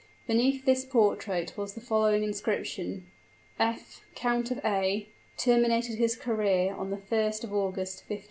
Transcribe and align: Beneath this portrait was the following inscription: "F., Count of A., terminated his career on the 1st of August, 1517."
Beneath 0.25 0.65
this 0.65 0.83
portrait 0.83 1.53
was 1.55 1.75
the 1.75 1.79
following 1.79 2.23
inscription: 2.23 3.05
"F., 3.59 4.03
Count 4.15 4.49
of 4.49 4.59
A., 4.65 5.07
terminated 5.37 5.99
his 5.99 6.15
career 6.15 6.73
on 6.73 6.89
the 6.89 6.97
1st 6.97 7.43
of 7.43 7.53
August, 7.53 7.97
1517." 8.09 8.19